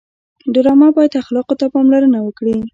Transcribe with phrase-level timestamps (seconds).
[0.53, 2.55] ډرامه باید اخلاقو ته پاملرنه وکړي